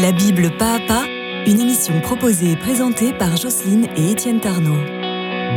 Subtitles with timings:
[0.00, 1.04] La Bible pas à pas,
[1.46, 4.80] une émission proposée et présentée par Jocelyne et Étienne Tarnot.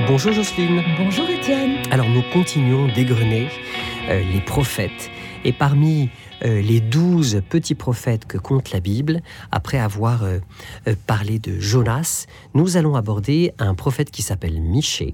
[0.05, 0.83] Bonjour Jocelyne.
[0.97, 1.77] Bonjour Étienne.
[1.91, 3.47] Alors nous continuons d'égrener
[4.09, 5.11] euh, les prophètes.
[5.45, 6.09] Et parmi
[6.43, 9.21] euh, les douze petits prophètes que compte la Bible,
[9.51, 10.39] après avoir euh,
[11.07, 15.13] parlé de Jonas, nous allons aborder un prophète qui s'appelle Michée.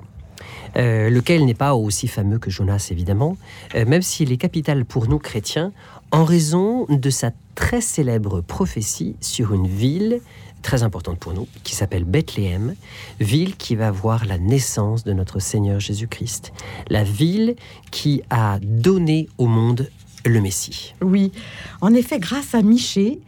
[0.76, 3.38] lequel n'est pas aussi fameux que Jonas évidemment,
[3.76, 5.72] même s'il est capital pour nous chrétiens
[6.12, 10.22] en raison de sa très célèbre prophétie sur une ville
[10.62, 12.76] très importante pour nous, qui s'appelle Bethléem,
[13.20, 16.52] ville qui va voir la naissance de notre Seigneur Jésus-Christ,
[16.90, 17.56] la ville
[17.92, 19.90] qui a donné au monde
[20.26, 20.96] le Messie.
[21.02, 21.32] Oui,
[21.82, 23.20] en effet, grâce à Michée,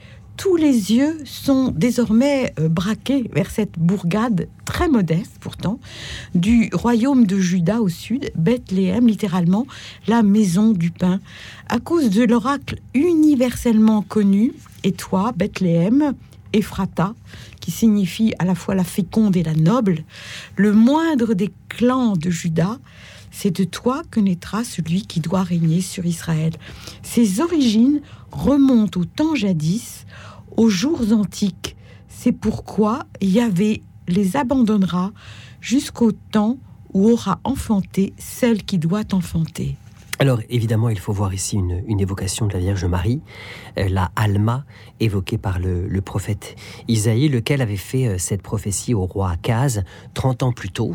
[0.42, 5.80] tous les yeux sont désormais euh, braqués vers cette bourgade très modeste pourtant
[6.34, 9.68] du royaume de Juda au sud, Bethléem, littéralement
[10.08, 11.20] la maison du pain,
[11.70, 16.16] à cause de l'oracle universellement connu, et toi, Bethléem,
[16.54, 17.14] Ephrata,
[17.60, 20.00] qui signifie à la fois la féconde et la noble,
[20.56, 22.80] le moindre des clans de Juda,
[23.30, 26.54] c'est de toi que naîtra celui qui doit régner sur Israël.
[27.04, 30.06] Ses origines remontent au temps jadis,
[30.58, 31.76] aux jours antiques.
[32.08, 35.12] C'est pourquoi Yahvé les abandonnera
[35.60, 36.58] jusqu'au temps
[36.94, 39.78] où aura enfanté celle qui doit enfanter.
[40.22, 43.24] Alors évidemment, il faut voir ici une, évocation de la Vierge Marie,
[43.80, 44.66] euh, la Alma,
[45.00, 46.56] évoquée par le, prophète
[46.88, 49.84] Isaïe, lequel avait fait euh, cette prophétie au roi Akaz
[50.14, 50.94] 30 ans plus tôt.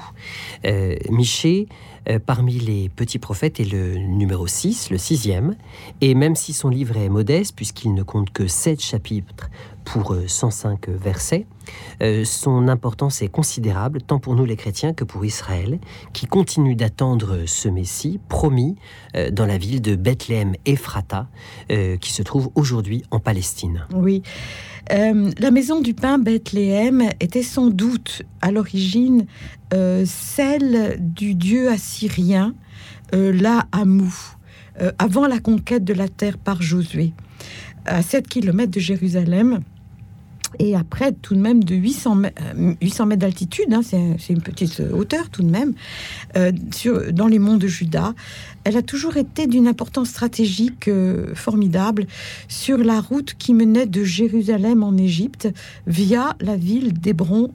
[0.65, 1.67] Euh, Michée,
[2.25, 5.57] parmi les petits prophètes, est le numéro 6, le sixième,
[6.01, 9.51] et même si son livre est modeste, puisqu'il ne compte que sept chapitres
[9.87, 11.47] pour 105 versets,
[12.25, 15.79] son importance est considérable, tant pour nous les chrétiens que pour Israël,
[16.12, 18.77] qui continue d'attendre ce Messie promis
[19.14, 21.29] euh, dans la ville de Bethléem Ephrata,
[21.70, 23.84] euh, qui se trouve aujourd'hui en Palestine.
[23.95, 24.23] Oui.
[24.92, 29.27] Euh, la maison du pain Bethléem était sans doute à l'origine
[30.05, 32.55] celle du dieu assyrien
[33.13, 34.14] La Hamou,
[35.01, 37.13] avant la conquête de la terre par Josué.
[37.85, 39.61] À 7 km de Jérusalem,
[40.58, 42.23] et après tout de même de 800,
[42.80, 45.74] 800 euh, mètres d'altitude, hein, c'est une petite hauteur tout de même,
[46.36, 46.52] euh,
[47.12, 48.14] dans les monts de Juda,
[48.67, 52.09] elle a toujours été d'une importance stratégique euh, formidable
[52.49, 55.49] sur la route qui menait de Jérusalem en Égypte
[55.87, 57.53] via la ville d'Hébron,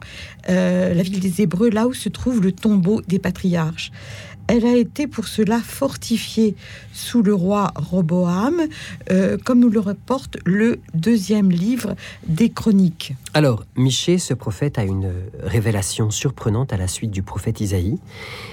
[0.48, 3.92] la ville des Hébreux, là où se trouve le tombeau des patriarches.
[4.54, 6.56] Elle a été pour cela fortifiée
[6.92, 8.62] sous le roi Roboam,
[9.10, 11.96] euh, comme nous le reporte le deuxième livre
[12.28, 13.14] des Chroniques.
[13.34, 17.98] Alors, Michée, ce prophète, a une révélation surprenante à la suite du prophète Isaïe,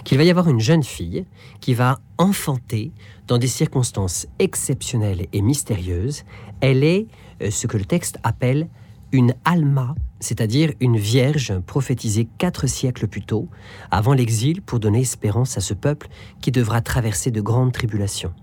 [0.05, 1.25] qu'il va y avoir une jeune fille
[1.61, 2.93] qui va enfanter
[3.27, 6.25] dans des circonstances exceptionnelles et mystérieuses.
[6.61, 7.07] Elle est
[7.43, 8.69] euh, ce que le texte appelle
[9.13, 13.49] une alma, c'est-à-dire une vierge prophétisée quatre siècles plus tôt,
[13.91, 16.09] avant l'exil, pour donner espérance à ce peuple
[16.41, 18.35] qui devra traverser de grandes tribulations.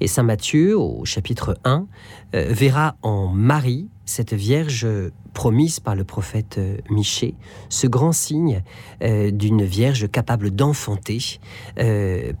[0.00, 1.86] Et Saint Matthieu, au chapitre 1,
[2.34, 4.86] euh, verra en Marie, cette vierge
[5.32, 7.34] promise par le prophète euh, Michée,
[7.68, 8.62] ce grand signe
[9.02, 11.40] euh, d'une vierge capable d'enfanter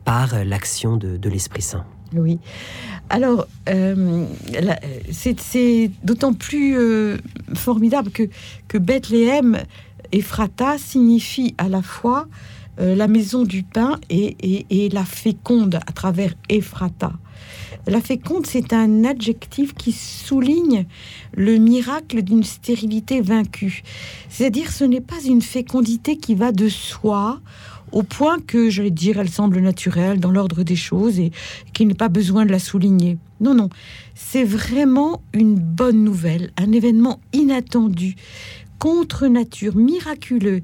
[0.04, 1.84] par l'action de l'Esprit Saint.
[2.16, 2.38] Oui.
[3.10, 4.26] Alors, euh,
[5.10, 7.16] c'est d'autant plus euh,
[7.54, 9.58] formidable que, Bethléem,
[10.12, 12.28] Ephrata, signifie à la fois
[12.80, 17.12] euh, la maison du pain et, la féconde à travers Ephrata.
[17.86, 20.86] La féconde, c'est un adjectif qui souligne
[21.34, 23.82] le miracle d'une stérilité vaincue.
[24.30, 27.40] C'est-à-dire, ce n'est pas une fécondité qui va de soi
[27.92, 31.30] au point que, j'allais dire, elle semble naturelle dans l'ordre des choses et
[31.72, 33.18] qu'il n'est pas besoin de la souligner.
[33.40, 33.68] Non, non,
[34.14, 38.16] c'est vraiment une bonne nouvelle, un événement inattendu,
[38.84, 40.60] contre nature, miraculeux.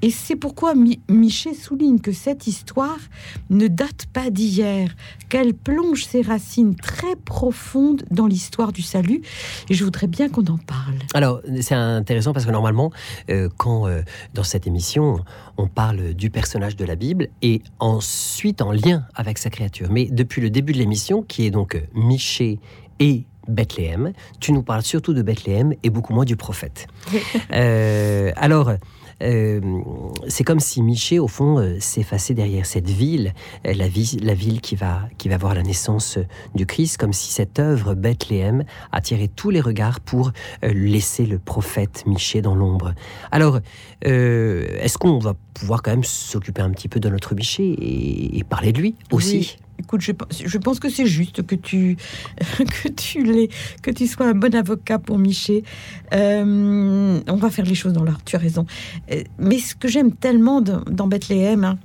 [0.00, 0.74] Et c'est pourquoi
[1.08, 3.00] Michel souligne que cette histoire
[3.50, 4.94] ne date pas d'hier,
[5.28, 9.22] qu'elle plonge ses racines très profondes dans l'histoire du salut.
[9.70, 10.94] Et je voudrais bien qu'on en parle.
[11.14, 12.92] Alors, c'est intéressant parce que normalement,
[13.28, 14.02] euh, quand euh,
[14.34, 15.18] dans cette émission,
[15.56, 19.88] on parle du personnage de la Bible et ensuite en lien avec sa créature.
[19.90, 22.60] Mais depuis le début de l'émission, qui est donc Miché
[23.00, 24.12] et Bethléem.
[24.40, 26.86] Tu nous parles surtout de Bethléem et beaucoup moins du prophète.
[27.52, 28.72] Euh, alors,
[29.22, 29.60] euh,
[30.28, 33.32] c'est comme si Miché, au fond, euh, s'effaçait derrière cette ville,
[33.64, 36.18] la, la ville qui va, qui va voir la naissance
[36.54, 40.32] du Christ, comme si cette œuvre Bethléem attirait tous les regards pour
[40.62, 42.94] laisser le prophète Miché dans l'ombre.
[43.30, 43.60] Alors,
[44.02, 48.72] est-ce qu'on va pouvoir quand même s'occuper un petit peu de notre Miché et, parler
[48.72, 49.58] de lui aussi?
[49.78, 51.96] Écoute, je, pense que c'est juste que tu,
[52.58, 53.48] que, tu les,
[53.82, 55.64] que tu sois un bon avocat pour Miché.
[56.12, 58.66] Euh, on va faire les choses dans l'art, tu as raison.
[59.10, 61.78] Euh, mais ce que j'aime tellement dans Bethléem, hein,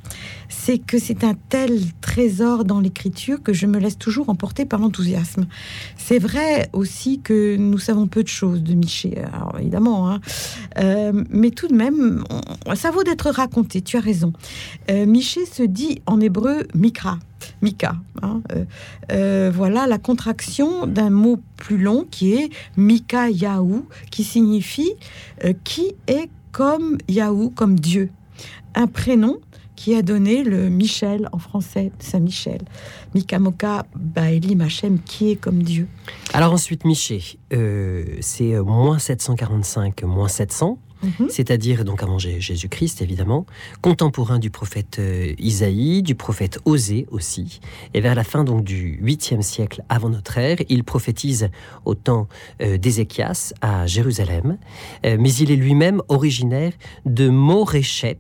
[0.50, 4.80] c'est que c'est un tel trésor dans l'écriture que je me laisse toujours emporter par
[4.80, 5.46] l'enthousiasme.
[5.96, 9.22] C'est vrai aussi que nous savons peu de choses de Miché,
[9.60, 10.20] évidemment, hein.
[10.80, 12.24] euh, mais tout de même,
[12.74, 14.34] ça vaut d'être raconté, tu as raison.
[14.90, 17.20] Euh, Miché se dit en hébreu Mikra.
[17.62, 17.96] Mika.
[18.22, 18.42] hein,
[19.12, 24.92] euh, voilà la contraction d'un mot plus long qui est Mika Yahou, qui signifie
[25.64, 28.10] qui est comme Yahou, comme Dieu.
[28.76, 29.38] Un prénom
[29.80, 32.60] qui a donné le Michel en français, Saint-Michel.
[33.16, 35.88] Mikamoka Baelim Hachem, qui est comme Dieu.
[36.34, 41.30] Alors ensuite, Miché, euh, c'est euh, moins 745, moins 700, Mhm.
[41.30, 43.46] c'est-à-dire donc avant Jé- Jésus-Christ évidemment,
[43.82, 47.60] contemporain du prophète euh, Isaïe, du prophète Osée aussi,
[47.94, 51.50] et vers la fin donc du 8e siècle avant notre ère, il prophétise
[51.86, 52.28] au temps
[52.62, 54.58] euh, d'Ézéchias à Jérusalem,
[55.06, 56.74] Euh, mais il est lui-même originaire
[57.06, 58.20] de Moréchet,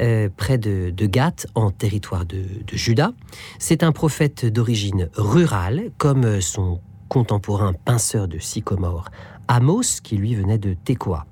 [0.00, 3.12] euh, près de, de Gath, en territoire de, de Juda.
[3.58, 9.10] C'est un prophète d'origine rurale, comme son contemporain pinceur de sycomore,
[9.48, 11.26] Amos, qui lui venait de Tekoa.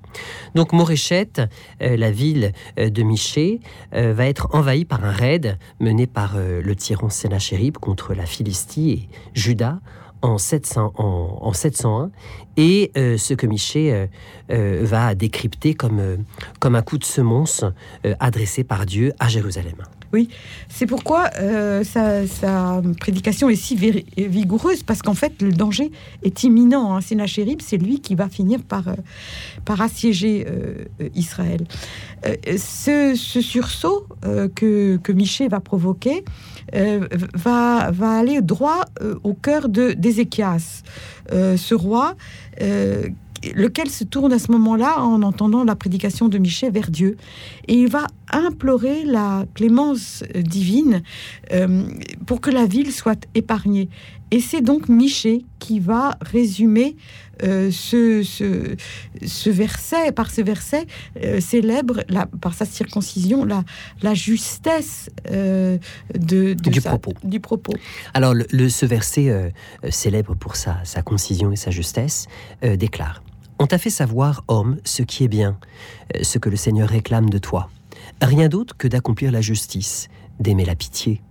[0.55, 1.41] Donc Moréchette,
[1.81, 3.59] euh, la ville euh, de Miché,
[3.93, 8.91] euh, va être envahie par un raid mené par le tyran Sénachérib contre la Philistie
[8.91, 9.79] et Juda
[10.25, 12.11] en, 700 en- en 701,
[12.57, 14.07] et euh, ce que Miché euh,
[14.51, 16.23] euh, va décrypter comme,
[16.59, 17.63] comme un coup de semonce
[18.19, 19.75] adressé par Dieu à Jérusalem.
[20.69, 21.29] C'est pourquoi
[21.83, 23.75] sa, prédication est si
[24.15, 25.91] vigoureuse, parce qu'en fait, le danger
[26.23, 26.95] est imminent.
[26.95, 27.01] Hein.
[27.01, 28.83] Sénachérib, c'est lui qui va finir par,
[29.65, 30.45] par assiéger
[31.15, 31.65] Israël.
[32.57, 34.07] Ce, sursaut
[34.55, 36.23] que, que Miché va provoquer
[36.73, 40.83] euh, va, va aller droit euh, au cœur de- d'Ézéchias,
[41.31, 42.15] Euh, ce roi.
[43.53, 47.15] lequel se tourne à ce moment-là en entendant la prédication de Miché vers Dieu.
[47.67, 51.03] Et il va implorer la clémence divine
[52.25, 53.89] pour que la ville soit épargnée.
[54.31, 56.95] Et c'est donc Miché qui va résumer
[57.43, 58.75] euh, ce, ce,
[59.25, 60.85] ce verset, par ce verset
[61.23, 63.63] euh, célèbre, la, par sa circoncision, la,
[64.01, 65.77] la justesse euh,
[66.13, 67.13] de, de Du sa- propos.
[67.23, 67.73] du propos.
[68.13, 69.53] Alors, le, le- ce verset,
[69.89, 72.27] célèbre pour sa, sa concision et sa justesse,
[72.61, 73.23] déclare
[73.59, 75.57] On t'a fait savoir, homme, ce qui est bien,
[76.21, 77.69] ce que le Seigneur réclame de toi.
[78.21, 80.07] Rien d'autre que d'accomplir la justice,
[80.39, 81.21] d'aimer la pitié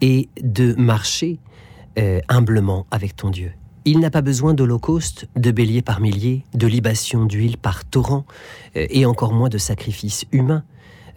[0.00, 1.38] et de marcher
[2.28, 3.52] humblement avec ton Dieu.
[3.88, 8.26] Il n'a pas besoin d'holocauste, de béliers par milliers, de libations d'huile par torrent,
[8.76, 10.64] euh, et encore moins de sacrifices humains.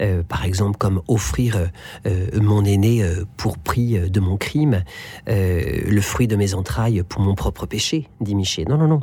[0.02, 1.72] Euh, par exemple, comme offrir
[2.06, 3.04] euh, mon aîné
[3.38, 4.84] pour prix de mon crime,
[5.26, 8.66] le fruit de mes entrailles pour mon propre péché, dit Miché.
[8.66, 9.00] Non, non, non.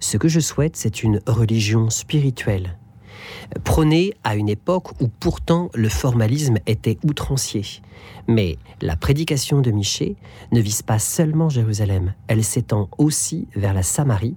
[0.00, 2.76] Ce que je souhaite, c'est une religion spirituelle,
[3.64, 7.64] prônée à une époque où pourtant le formalisme était outrancier.
[8.28, 10.16] Mais la prédication de Miché
[10.52, 14.36] ne vise pas seulement Jérusalem, elle s'étend aussi vers la Samarie,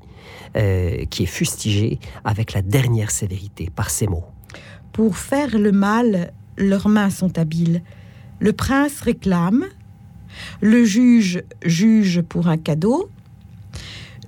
[0.55, 4.25] euh, qui est fustigée avec la dernière sévérité par ces mots.
[4.91, 7.81] Pour faire le mal, leurs mains sont habiles.
[8.39, 9.65] Le prince réclame,
[10.61, 13.09] le juge juge pour un cadeau,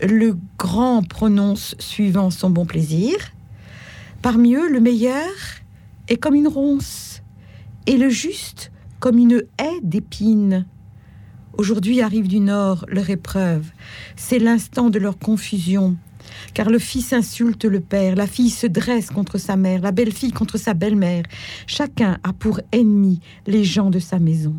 [0.01, 3.15] le grand prononce suivant son bon plaisir.
[4.21, 5.31] Parmi eux, le meilleur
[6.09, 7.21] est comme une ronce,
[7.87, 10.65] et le juste comme une haie d'épines.
[11.57, 13.71] Aujourd'hui arrive du nord leur épreuve,
[14.17, 15.95] c'est l'instant de leur confusion.
[16.53, 20.33] Car le fils insulte le père, la fille se dresse contre sa mère, la belle-fille
[20.33, 21.23] contre sa belle-mère.
[21.65, 24.55] Chacun a pour ennemi les gens de sa maison.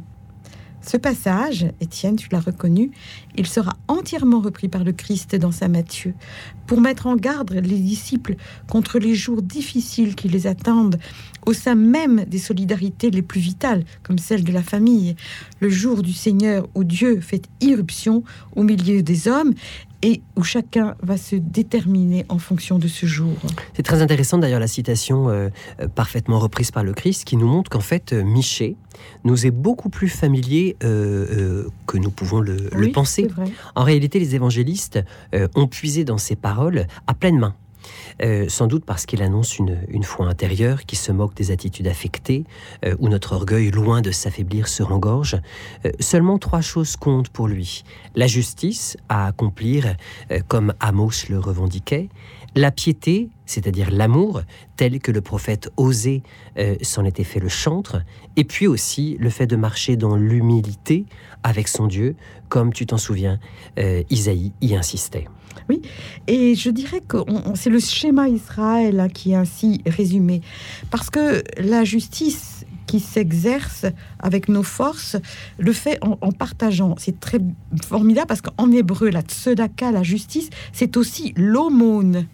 [0.91, 2.91] Ce passage, Étienne, tu l'as reconnu,
[3.37, 6.15] il sera entièrement repris par le Christ dans Saint Matthieu,
[6.67, 8.35] pour mettre en garde les disciples
[8.69, 10.99] contre les jours difficiles qui les attendent,
[11.47, 15.15] au sein même des solidarités les plus vitales, comme celle de la famille,
[15.61, 18.25] le jour du Seigneur où Dieu fait irruption
[18.57, 19.55] au milieu des hommes
[20.03, 23.35] et où chacun va se déterminer en fonction de ce jour.
[23.75, 25.49] C'est très intéressant d'ailleurs la citation euh,
[25.81, 28.77] euh, parfaitement reprise par le Christ qui nous montre qu'en fait euh, Miché
[29.25, 33.29] nous est beaucoup plus familier euh, euh, que nous pouvons le, le penser.
[33.75, 34.99] En réalité, les évangélistes
[35.55, 37.55] ont puisé dans ces paroles à pleine main.
[38.23, 42.45] Euh, sans doute parce qu'il annonce une, foi intérieure qui se moque des attitudes affectées,
[42.85, 45.41] euh, où notre orgueil, loin de s'affaiblir, se rengorge.
[45.85, 47.85] Euh, seulement trois choses comptent pour lui.
[48.15, 49.95] La justice à accomplir,
[50.49, 52.09] comme Amos le revendiquait,
[52.57, 54.43] la piété, c'est-à-dire l'amour,
[54.77, 56.23] tel que le prophète Osée
[56.83, 58.03] s'en était fait le chantre,
[58.37, 61.07] et puis aussi le fait de marcher dans l'humilité
[61.43, 62.17] avec son Dieu,
[62.49, 63.39] comme tu t'en souviens,
[64.11, 65.27] Isaïe y insistait.
[65.69, 65.83] Oui,
[66.27, 67.19] et je dirais que
[67.55, 70.43] c'est le schéma Israël hein, qui est ainsi résumé.
[70.91, 73.87] Parce que la justice qui s'exerce
[74.19, 75.17] avec nos forces
[75.59, 76.97] le fait en, partageant.
[76.99, 77.39] C'est très
[77.87, 82.27] formidable parce qu'en hébreu, la tzedaka, la justice, c'est aussi l'aumône.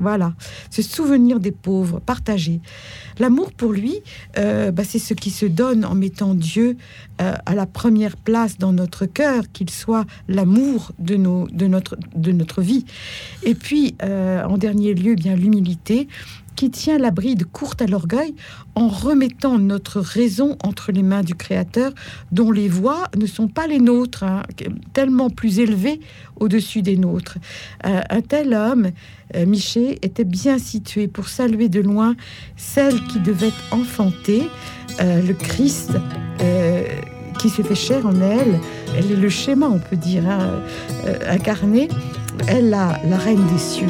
[0.00, 0.34] Voilà,
[0.70, 2.60] se souvenir des pauvres, partager.
[3.18, 4.00] L'amour pour lui,
[4.38, 6.76] euh, bah, c'est ce qui se donne en mettant Dieu
[7.20, 12.32] euh, à la première place dans notre cœur, qu'il soit l'amour de, de, notre, de
[12.32, 12.84] notre vie.
[13.44, 16.08] Et puis, euh, en dernier lieu, bien l'humilité,
[16.56, 18.34] qui tient la bride courte à l'orgueil
[18.74, 21.92] en remettant notre raison entre les mains du Créateur,
[22.32, 24.42] dont les voix ne sont pas les nôtres, hein,
[24.92, 26.00] tellement plus élevées
[26.40, 27.38] au-dessus des nôtres.
[27.86, 28.90] Euh, un tel homme,
[29.36, 32.14] euh, Miché, était bien situé pour saluer de loin
[32.56, 34.48] celle qui devait enfanter
[35.00, 35.92] euh, le Christ
[37.38, 38.60] qui s'est fait chair en elle.
[38.96, 40.60] Elle est le schéma, on peut dire, hein,
[41.28, 41.88] incarné.
[42.48, 43.86] Elle, la, la reine des cieux.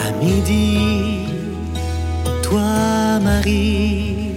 [0.00, 1.39] À midi
[2.50, 4.32] toi, Marie,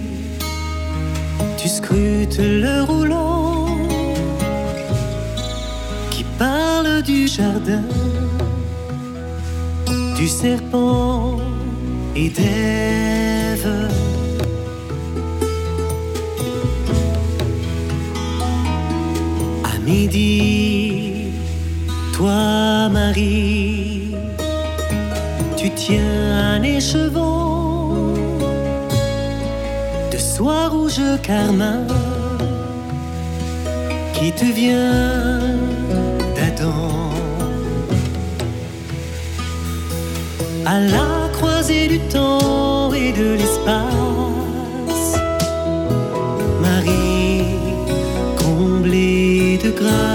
[1.58, 3.66] tu scrutes le rouleau
[6.10, 7.82] qui parle du jardin,
[10.16, 11.38] du serpent
[12.14, 13.72] et d'Ève.
[19.64, 21.32] À midi,
[22.12, 24.14] toi, Marie,
[25.56, 27.53] tu tiens un écheveau
[30.36, 31.86] soie rouge carmin
[34.14, 35.40] qui te vient
[36.34, 37.12] d'Adam.
[40.66, 45.06] À la croisée du temps et de l'espace,
[46.60, 47.44] Marie,
[48.44, 50.13] comblée de grâce,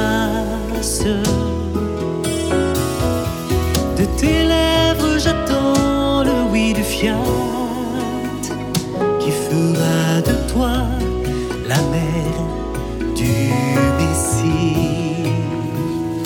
[11.70, 13.52] la mère du
[14.00, 15.30] Messie.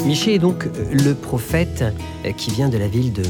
[0.05, 1.83] Miché est donc le prophète
[2.37, 3.23] qui vient de la ville de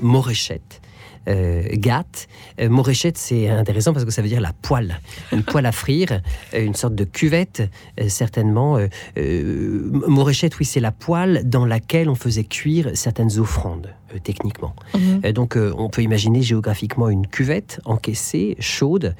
[0.00, 0.80] Moréchette.
[1.28, 2.28] Euh, Gath.
[2.60, 2.70] Euh,
[3.14, 5.00] c'est intéressant parce que ça veut dire la poêle,
[5.32, 6.22] une poêle à frire,
[6.54, 7.62] euh, une sorte de cuvette,
[8.00, 8.78] euh, certainement.
[9.14, 13.94] Moréchette, oui, c'est la poêle dans laquelle on faisait cuire certaines offrandes.
[14.14, 14.74] Euh, techniquement.
[14.94, 15.20] Mhm.
[15.24, 19.14] Euh, donc euh, on peut imaginer géographiquement une cuvette encaissée, chaude,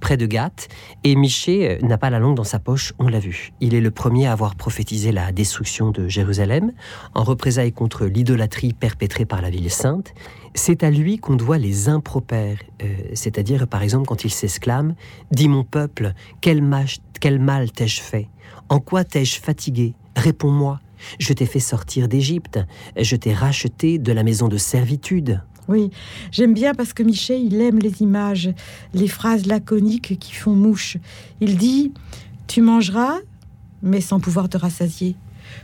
[0.00, 0.68] près de Gath.
[1.04, 3.52] Et Miché n'a pas la langue dans sa poche, on l'a vu.
[3.60, 6.72] Il est le premier à avoir prophétisé la destruction de Jérusalem
[7.14, 10.14] en représailles contre l'idolâtrie perpétrée par la ville sainte.
[10.54, 12.58] C'est à lui qu'on doit les impropères,
[13.14, 14.90] c'est-à-dire par exemple quand il s'exclame⁇
[15.30, 16.62] Dis mon peuple, quel,
[17.20, 18.28] quel mal t'ai-je fait?
[18.68, 19.94] En quoi t'ai-je fatigué?
[20.16, 20.80] Réponds-moi,
[21.18, 22.58] je t'ai fait sortir d'Égypte,
[22.96, 25.42] je t'ai racheté de la maison de servitude.
[25.68, 25.90] Oui,
[26.30, 28.50] j'aime bien parce que Michel, il aime les images,
[28.94, 30.96] les phrases laconiques qui font mouche.
[31.40, 31.92] Il dit
[32.46, 33.18] Tu mangeras,
[33.82, 35.16] mais sans pouvoir te rassasier.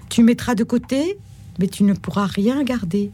[0.08, 1.18] Tu mettras de côté,
[1.58, 3.12] mais tu ne pourras rien garder.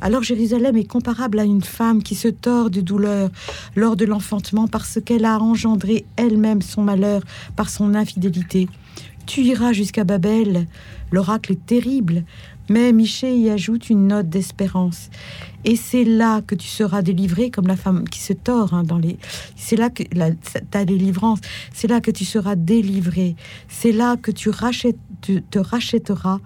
[0.00, 3.30] Alors Jérusalem est comparable à une femme qui se tord de douleur
[3.76, 7.22] lors de l'enfantement parce qu'elle a engendré elle-même son malheur
[7.54, 8.68] par son infidélité.
[9.26, 10.66] Tu iras jusqu'à Babel,
[11.12, 12.24] L'oracle est terrible,
[12.68, 15.08] mais Miché y ajoute une note d'espérance.
[15.64, 18.98] Et c'est là que tu seras délivré, comme la femme qui se tord hein, dans
[18.98, 19.18] les.
[19.56, 20.02] C'est là que
[20.70, 21.40] ta délivrance.
[21.72, 23.36] C'est là que tu seras délivré.
[23.68, 26.40] C'est là que tu, te rachèteras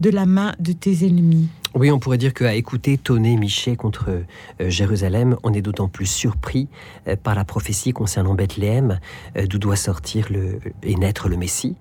[0.00, 1.48] de la main de tes ennemis.
[1.74, 6.04] Oui, on pourrait dire qu'à écouter tonner Miché contre euh, Jérusalem, on est d'autant plus
[6.04, 6.68] surpris
[7.08, 9.00] euh, par la prophétie concernant Bethléem,
[9.38, 10.28] euh, d'où doit sortir
[10.82, 11.76] et naître le Messie.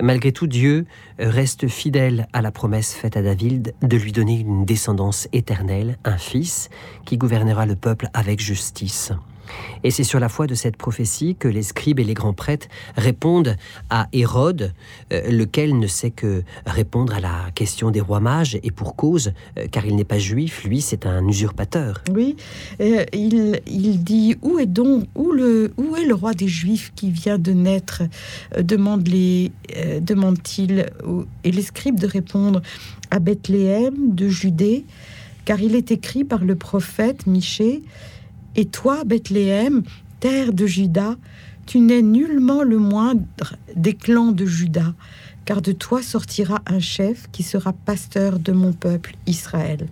[0.00, 0.84] Malgré tout, Dieu
[1.18, 6.18] reste fidèle à la promesse faite à David de lui donner une descendance éternelle, un
[6.18, 6.68] fils,
[7.04, 9.12] qui gouvernera le peuple avec justice.
[9.82, 12.68] Et c'est sur la foi de cette prophétie que les scribes et les grands prêtres
[12.96, 13.56] répondent
[13.88, 14.72] à Hérode,
[15.12, 19.32] euh, lequel ne sait que répondre à la question des rois mages, et pour cause,
[19.58, 22.02] euh, car il n'est pas juif, lui c'est un usurpateur.
[22.12, 22.36] Oui,
[22.80, 27.38] euh, il, dit, où est donc, où, le, est le roi des juifs qui vient
[27.38, 28.02] de naître?
[28.58, 29.50] Demande-t-il,
[31.44, 32.60] et les scribes de répondre,
[33.10, 34.84] à Bethléem de Judée,
[35.44, 37.82] car il est écrit par le prophète Michée
[38.56, 39.82] Et toi, Bethléem,
[40.18, 41.16] terre de Juda,
[41.66, 44.94] tu n'es nullement le moindre des clans de Juda,
[45.44, 49.86] car de toi sortira un chef qui sera pasteur de mon peuple Israël.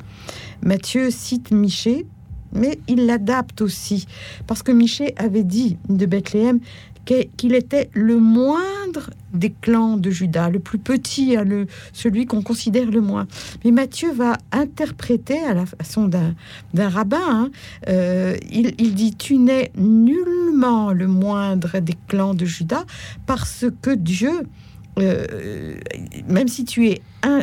[0.62, 2.07] Matthieu cite Michée,
[2.53, 4.07] mais il l'adapte aussi,
[4.47, 6.61] parce que Michée avait dit de Bethléem
[7.37, 11.45] qu'il était le moindre des clans de Judas, le plus petit, hein,
[11.93, 13.27] celui qu'on considère le moins.
[13.65, 17.50] Mais Matthieu va interpréter à la façon d'un, rabbin, hein,
[17.88, 22.85] euh, il, il, dit, tu n'es nullement le moindre des clans de Judas,
[23.27, 24.33] parce que Dieu
[24.99, 25.77] euh,
[26.29, 27.00] même si tu es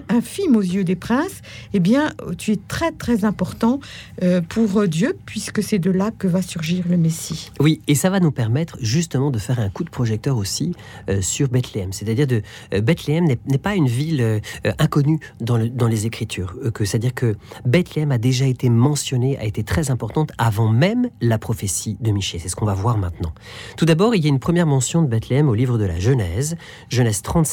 [0.09, 1.41] infime aux yeux des princes,
[1.73, 3.79] eh bien, tu es très très important
[4.23, 7.51] euh, pour Dieu, puisque c'est de là que va surgir le Messie.
[7.59, 10.73] Oui, et ça va nous permettre justement de faire un coup de projecteur aussi
[11.09, 11.93] euh, sur Bethléem.
[11.93, 12.41] C'est-à-dire de
[12.71, 14.41] Bethléem n'est pas une ville
[14.79, 16.55] inconnue dans, le, dans, les Écritures.
[16.73, 21.37] que c'est-à-dire que Bethléem a déjà été mentionnée, a été très importante avant même la
[21.37, 22.39] prophétie de Michée.
[22.39, 23.33] C'est ce qu'on va voir maintenant.
[23.77, 26.55] Tout d'abord, il y a une première mention de Bethléem au livre de la Genèse,
[26.89, 27.45] Genèse 30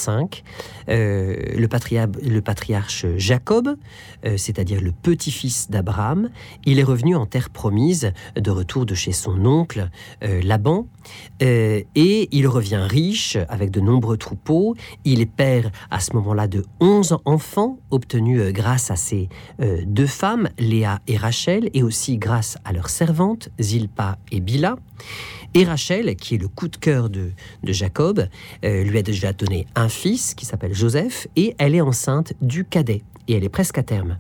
[0.89, 1.69] euh, le,
[2.23, 3.77] le, patriarche Jacob,
[4.25, 6.31] euh, c'est-à-dire le petit-fils d'Abraham,
[6.65, 9.91] il est revenu en terre promise de retour de chez son oncle
[10.23, 10.87] euh, Laban,
[11.41, 14.77] et il revient riche avec de nombreux troupeaux.
[15.05, 19.29] Il est père à ce moment-là de 11 enfants obtenus grâce à ses
[19.85, 24.77] deux femmes, Léa et Rachel, et aussi grâce à leurs servantes, Zilpa et Bila.
[25.55, 27.33] Et Rachel, qui est le coup de cœur de,
[27.65, 28.27] Jacob,
[28.65, 32.65] euh, lui a déjà donné un fils qui s'appelle Joseph, et elle est enceinte du
[32.65, 34.19] cadet et elle est presque à terme.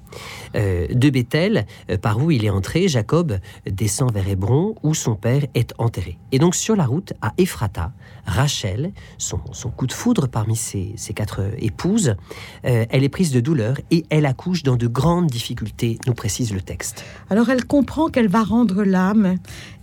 [0.54, 5.16] Euh, de Bethel, euh, par où il est entré, Jacob descend vers Hébron, où son
[5.16, 6.18] père est enterré.
[6.30, 7.92] Et donc sur la route à Ephrata,
[8.26, 9.38] Rachel, son,
[9.76, 12.14] coup de foudre parmi ses, quatre épouses,
[12.62, 16.60] elle est prise de douleur et elle accouche dans de grandes difficultés, nous précise le
[16.60, 17.04] texte.
[17.28, 19.38] Alors elle comprend qu'elle va rendre l'âme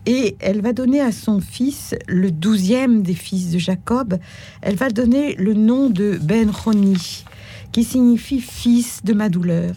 [0.06, 4.18] et elle va donner à son fils, le douzième des fils de Jacob,
[4.62, 7.26] elle va donner le nom de Ben Roni,
[7.72, 9.76] qui signifie fils de ma douleur.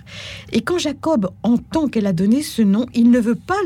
[0.52, 3.60] Et quand Jacob entend qu'elle a donné ce nom, il ne veut pas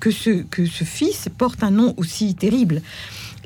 [0.00, 2.82] que ce, que ce fils porte un nom aussi terrible.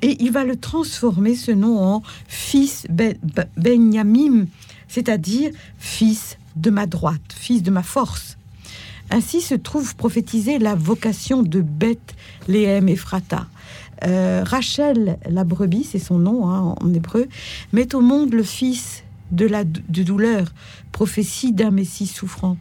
[0.00, 3.14] Et il va le transformer, ce nom, en fils ben,
[3.56, 4.46] Benjamin,
[4.88, 8.36] c'est-à-dire fils de ma droite, fils de ma force.
[9.12, 13.46] Ainsi se trouve prophétisée la vocation de Bethléem Ephrata.
[14.04, 17.28] Euh, Rachel, la brebis, c'est son nom hein, en hébreu,
[17.74, 20.46] met au monde le fils de la de douleur,
[20.92, 22.56] prophétie d'un Messie souffrant.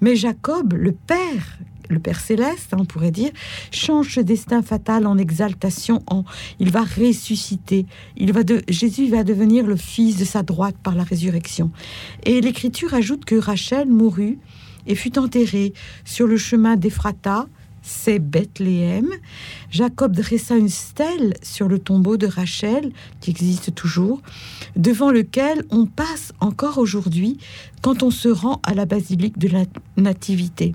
[0.00, 3.30] Mais Jacob, le père, le Père céleste, hein, on pourrait dire,
[3.70, 6.24] change ce destin fatal en exaltation, en
[6.58, 7.86] il va ressusciter.
[8.16, 11.70] Il va de, Jésus va devenir le fils de sa droite par la résurrection.
[12.24, 14.40] Et l'Écriture ajoute que Rachel mourut
[14.86, 15.72] et fut enterré
[16.04, 17.46] sur le chemin d'Ephrata,
[17.82, 19.08] c'est Bethléem.
[19.70, 24.22] Jacob dressa une stèle sur le tombeau de Rachel, qui existe toujours,
[24.76, 27.38] devant lequel on passe encore aujourd'hui
[27.82, 29.64] quand on se rend à la basilique de la
[29.96, 30.74] Nativité.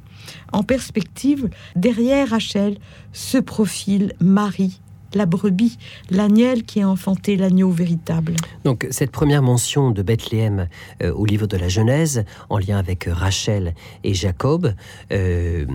[0.52, 2.78] En perspective, derrière Rachel
[3.13, 4.82] se profile Marie,
[5.13, 5.78] la brebis,
[6.10, 8.36] l'agnel qui a enfanté l'agneau véritable.
[8.63, 10.67] Donc cette première mention de Bethléem
[11.02, 14.74] euh, au livre de la Genèse, en lien avec euh, Rachel et Jacob,
[15.12, 15.65] euh,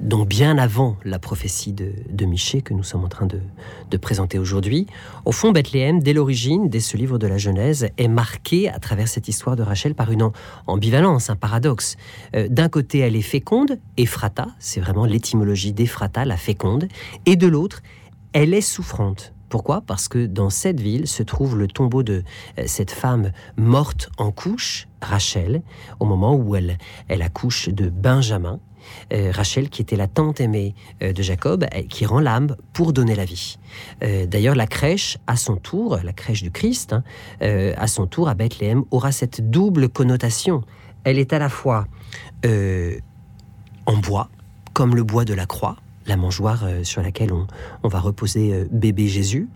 [0.00, 3.40] donc bien avant la prophétie de, de, Michée que nous sommes en train de,
[3.98, 4.88] présenter aujourd'hui,
[5.24, 9.06] au fond Bethléem, dès l'origine, dès ce livre de la Genèse, est marqué à travers
[9.06, 10.30] cette histoire de Rachel par une
[10.66, 11.96] ambivalence, un paradoxe.
[12.32, 16.88] D'un côté, elle est féconde, Ephrata, c'est vraiment l'étymologie d'Ephrata, la féconde,
[17.24, 17.82] et de l'autre,
[18.34, 19.32] elle est souffrante.
[19.48, 19.80] Pourquoi?
[19.80, 22.24] Parce que dans cette ville se trouve le tombeau de
[22.58, 25.62] euh, cette femme morte en couche, Rachel,
[26.00, 28.58] au moment où elle, elle accouche de Benjamin.
[29.12, 33.14] Euh, Rachel, qui était la tante aimée euh, de Jacob, qui rend l'âme pour donner
[33.14, 33.56] la vie.
[34.02, 37.04] D'ailleurs, la crèche, à son tour, la crèche du Christ, hein,
[37.40, 40.62] à son tour, à Bethléem, aura cette double connotation.
[41.04, 41.86] Elle est à la fois
[43.86, 44.28] en bois,
[44.72, 48.64] comme le bois de la croix, la mangeoire euh, sur laquelle on, va reposer euh,
[48.70, 49.48] bébé Jésus.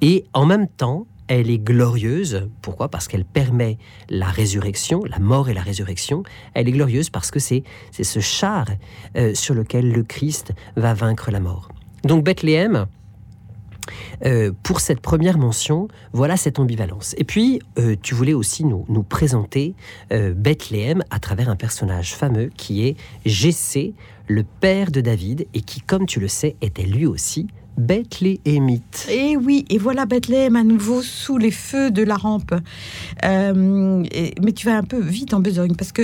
[0.00, 2.48] Et en même temps, elle est glorieuse.
[2.60, 2.88] Pourquoi?
[2.88, 3.78] Parce qu'elle permet
[4.10, 6.22] la résurrection, la mort et la résurrection.
[6.52, 8.66] Elle est glorieuse parce que c'est ce char
[9.16, 11.68] euh, sur lequel le Christ va vaincre la mort.
[12.04, 12.86] Donc Bethléem,
[14.62, 17.14] pour cette première mention, voilà cette ambivalence.
[17.18, 17.60] Et puis,
[18.02, 19.74] tu voulais aussi nous, nous présenter
[20.10, 23.94] Bethléem à travers un personnage fameux qui est Jessé,
[24.26, 29.08] le père de David, et qui, comme tu le sais, était lui aussi Bethléemite.
[29.10, 32.54] Et oui, et voilà Bethléem à nouveau sous les feux de la rampe.
[33.24, 34.04] Euh,
[34.42, 36.02] mais tu vas un peu vite en besogne parce que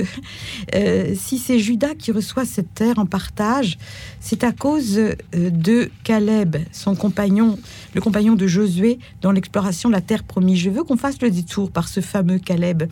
[0.75, 3.77] euh, si c'est Judas qui reçoit cette terre en partage,
[4.19, 7.57] c'est à cause euh, de Caleb, son compagnon,
[7.93, 10.59] le compagnon de Josué dans l'exploration de la terre promise.
[10.59, 12.83] Je veux qu'on fasse le détour par ce fameux Caleb.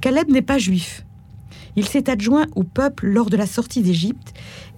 [0.00, 1.03] Caleb n'est pas juif.
[1.76, 4.32] Il s'est adjoint au peuple lors de la sortie d'Égypte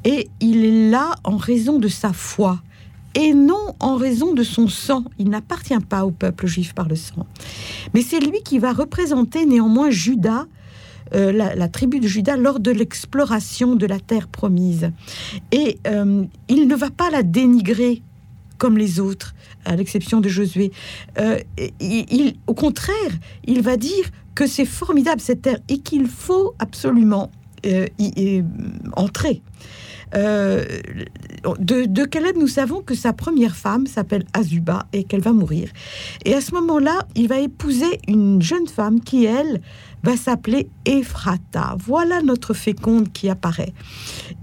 [0.05, 2.61] et il est là en raison de sa foi
[3.15, 5.05] et non en raison de son sang.
[5.19, 7.27] Il n'appartient pas au peuple juif par le sang.
[7.95, 10.45] Mais c'est lui qui va représenter néanmoins Judas,
[11.15, 14.91] euh, la, tribu de Judas, lors de l'exploration de la terre promise.
[15.51, 18.03] Et euh, il ne va pas la dénigrer
[18.59, 20.73] comme les autres, à l'exception de Josué.
[21.19, 21.39] Euh,
[22.47, 23.13] au contraire,
[23.45, 27.33] il va dire que c'est formidable cette terre et qu'il faut absolument
[27.65, 28.45] euh, y,
[28.93, 29.43] entrer.
[30.15, 30.65] Euh,
[31.59, 35.71] de, de Caleb, nous savons que sa première femme s'appelle Azuba et qu'elle va mourir.
[36.25, 39.61] Et à ce moment-là, il va épouser une jeune femme qui, elle,
[40.07, 41.77] va s'appeler Ephrata.
[41.79, 43.73] Voilà notre féconde qui apparaît.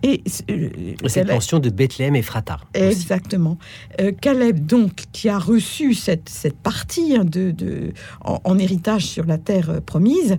[0.04, 0.69] Et euh,
[1.08, 2.65] Cette Caleb- mention de Bethléem aussi.
[2.73, 3.58] Exactement.
[4.02, 9.06] Euh, Caleb, donc, qui a reçu cette, cette partie hein, de, de- en, en héritage
[9.06, 10.38] sur la terre euh, promise,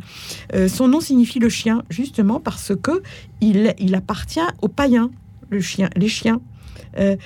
[0.55, 3.03] euh, son nom signifie le chien, justement parce que
[3.41, 5.11] il, il appartient aux païens,
[5.51, 6.41] le chien, les chiens.
[6.99, 7.17] Euh,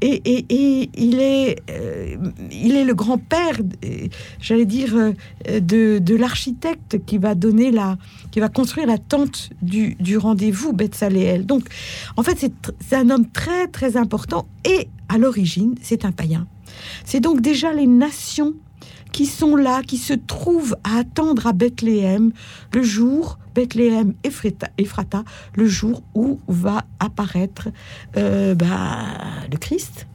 [0.00, 2.16] et, et- et il, est, euh,
[2.50, 4.08] il est le grand-père, euh,
[4.40, 5.12] j'allais dire, euh,
[5.60, 7.96] de, de l'architecte qui va donner la,
[8.30, 11.46] qui va construire la tente du, du rendez-vous Betsaléel.
[11.46, 11.64] Donc,
[12.16, 16.46] en fait, c'est un homme très très important et à l'origine, c'est un païen.
[17.04, 18.52] C'est donc déjà les nations
[19.16, 22.32] qui sont là, qui se trouvent à attendre à Bethléem
[22.74, 25.24] le jour, Bethléem Ephrata, Ephrata,
[25.54, 27.68] le jour où va apparaître
[28.18, 29.06] euh, bah,
[29.50, 30.06] le Christ.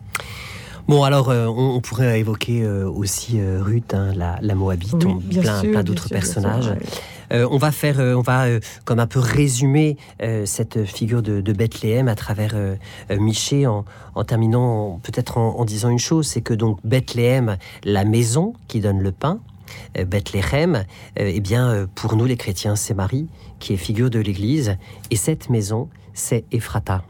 [0.88, 4.94] Bon, alors, euh, on, on pourrait évoquer euh, aussi euh, Ruth, hein, la, la Moabite,
[4.94, 6.68] Oui, on- plein, plein d'autres sûr, personnages.
[6.68, 6.78] ouais.
[7.32, 9.98] Euh, on va faire, euh, on va euh, comme un peu résumer
[10.46, 12.56] cette figure de, Bethléem à travers
[13.10, 13.84] Michée en,
[14.26, 19.12] terminant peut-être en, disant une chose, c'est que donc Bethléem, la maison qui donne le
[19.12, 19.40] pain,
[19.96, 20.86] Bethléem,
[21.18, 23.28] eh bien pour nous les chrétiens, c'est Marie
[23.60, 24.78] qui est figure de l'Église
[25.10, 27.04] et cette maison, c'est Ephrata.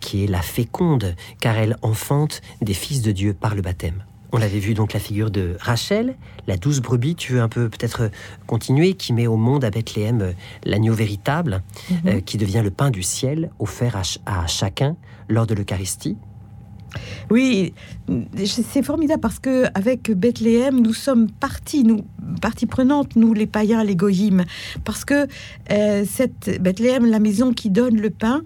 [0.00, 4.04] qui est la féconde, car elle enfante des fils de Dieu par le baptême.
[4.32, 6.14] On l'avait vu donc la figure de Rachel,
[6.46, 8.10] la douce brebis, tu veux un peu peut-être
[8.46, 10.32] continuer, qui met au monde à Bethléem euh,
[10.64, 11.96] l'agneau véritable, Mhm.
[12.06, 14.96] euh, qui devient le pain du ciel offert à, ch- à chacun
[15.30, 16.16] lors de l'Eucharistie.
[17.30, 17.74] Oui,
[18.46, 22.04] c'est formidable parce que avec Bethléem, nous sommes partie, nous
[22.40, 24.44] partie prenante, nous les païens, les goyim,
[24.84, 25.26] parce que
[25.70, 28.42] euh, cette Bethléem, la maison qui donne le pain.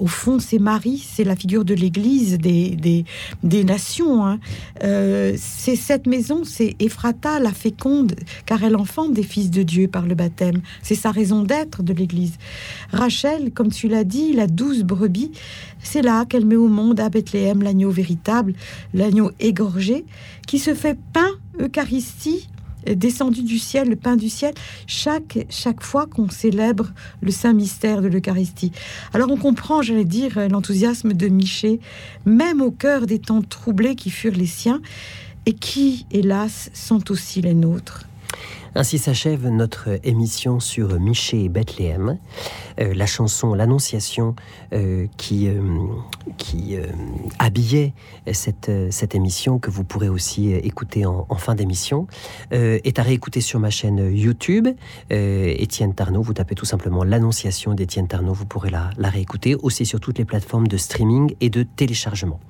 [0.00, 3.04] Au fond, c'est Marie, c'est la figure de l'Église des,
[3.42, 4.24] des, nations.
[4.24, 4.40] hein.
[4.82, 8.14] Euh, c'est cette maison, c'est Ephrata, la féconde,
[8.46, 10.62] car elle enfante des fils de Dieu par le baptême.
[10.82, 12.38] C'est sa raison d'être de l'Église.
[12.92, 15.32] Rachel, comme tu l'as dit, la douce brebis,
[15.82, 18.54] c'est là qu'elle met au monde à Bethléem l'agneau véritable,
[18.94, 20.06] l'agneau égorgé,
[20.46, 21.28] qui se fait pain,
[21.60, 22.48] Eucharistie,
[22.86, 24.54] descendu du ciel, le pain du ciel,
[24.86, 28.72] chaque, chaque fois qu'on célèbre le saint mystère de l'Eucharistie.
[29.12, 31.80] Alors on comprend, j'allais dire, l'enthousiasme de Michée,
[32.24, 34.80] même au cœur des temps troublés qui furent les siens,
[35.46, 38.04] et qui, hélas, sont aussi les nôtres.
[38.74, 42.18] Ainsi s'achève notre émission sur Michée et Bethléem,
[42.80, 44.34] Euh, la chanson L'Annonciation
[44.72, 45.60] euh, qui, euh,
[46.36, 46.76] qui
[47.38, 47.92] habillait
[48.32, 52.06] cette, cette émission que vous pourrez aussi écouter en, fin d'émission
[52.50, 54.68] est à réécouter sur ma chaîne YouTube.
[55.10, 59.86] Étienne Tarnot, vous tapez tout simplement L'Annonciation d'Étienne Tarnot, vous pourrez la, la réécouter aussi
[59.86, 62.40] sur toutes les plateformes de streaming et de téléchargement.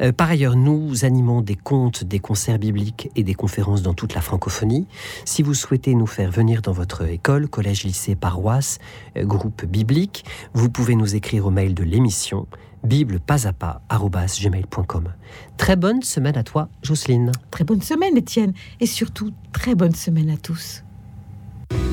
[0.00, 4.14] Euh, par ailleurs, nous animons des contes, des concerts bibliques et des conférences dans toute
[4.14, 4.86] la francophonie.
[5.24, 8.78] Si vous souhaitez nous faire venir dans votre école, collège, lycée, paroisse,
[9.16, 12.46] euh, groupe biblique, vous pouvez nous écrire au mail de l'émission
[12.84, 15.08] biblepasapa@gmail.com.
[15.56, 17.30] Très bonne semaine à toi, Jocelyne.
[17.50, 20.84] Très bonne semaine, Étienne, et surtout très bonne semaine à tous.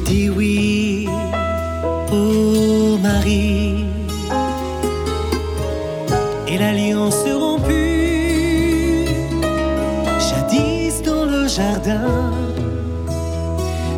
[0.06, 1.08] Dis oui,
[2.12, 3.84] ô Marie,
[6.48, 7.85] et l'alliance rompue,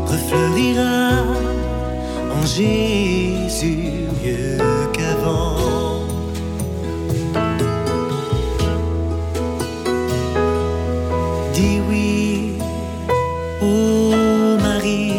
[0.06, 1.24] refleurira
[2.36, 4.58] en Jésus mieux
[4.92, 6.02] qu'avant.
[11.54, 12.58] Dis oui,
[13.62, 15.14] ô Marie,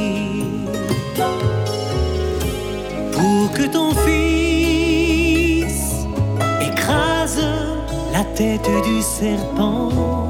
[3.13, 6.07] pour que ton fils
[6.61, 7.41] écrase
[8.13, 10.29] la tête du serpent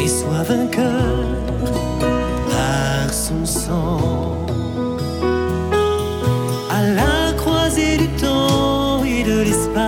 [0.00, 1.14] et sois vainqueur
[2.50, 4.46] par son sang.
[6.70, 9.85] À la croisée du temps et de l'espace.